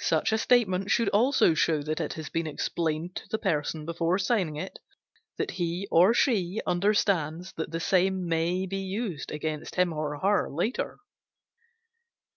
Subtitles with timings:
[0.00, 4.18] Such a statement should also show that it has been explained to the person before
[4.18, 4.80] signing it
[5.38, 10.50] that he or she understands that the same may be used against him or her
[10.50, 10.98] later.